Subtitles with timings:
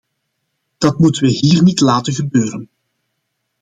[0.77, 2.69] Dat moeten we hier niet laten gebeuren.